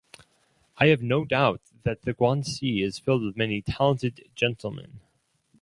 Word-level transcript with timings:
I 0.79 0.87
have 0.87 1.03
no 1.03 1.25
doubt 1.25 1.61
that 1.83 2.01
the 2.01 2.15
Guanxi 2.15 2.81
is 2.83 2.97
filled 2.97 3.21
with 3.21 3.37
many 3.37 3.61
talented 3.61 4.31
gentlemen. 4.33 4.99